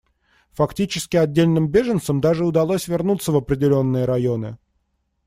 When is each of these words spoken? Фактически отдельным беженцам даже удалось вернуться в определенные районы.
Фактически 0.53 1.15
отдельным 1.15 1.67
беженцам 1.69 2.21
даже 2.21 2.43
удалось 2.43 2.87
вернуться 2.87 3.31
в 3.31 3.35
определенные 3.35 4.05
районы. 4.05 4.57